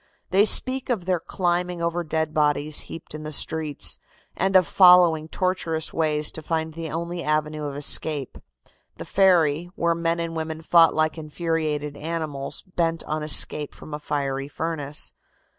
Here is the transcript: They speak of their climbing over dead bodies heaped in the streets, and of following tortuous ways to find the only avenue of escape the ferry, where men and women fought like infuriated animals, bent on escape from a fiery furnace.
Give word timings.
They 0.31 0.45
speak 0.45 0.89
of 0.89 1.05
their 1.05 1.19
climbing 1.19 1.79
over 1.79 2.03
dead 2.03 2.33
bodies 2.33 2.79
heaped 2.89 3.13
in 3.13 3.21
the 3.21 3.31
streets, 3.31 3.99
and 4.35 4.55
of 4.55 4.65
following 4.65 5.27
tortuous 5.27 5.93
ways 5.93 6.31
to 6.31 6.41
find 6.41 6.73
the 6.73 6.89
only 6.89 7.21
avenue 7.21 7.65
of 7.65 7.77
escape 7.77 8.39
the 8.97 9.05
ferry, 9.05 9.69
where 9.75 9.93
men 9.93 10.19
and 10.19 10.35
women 10.35 10.63
fought 10.63 10.95
like 10.95 11.19
infuriated 11.19 11.95
animals, 11.95 12.63
bent 12.63 13.03
on 13.03 13.21
escape 13.21 13.75
from 13.75 13.93
a 13.93 13.99
fiery 13.99 14.47
furnace. 14.47 15.13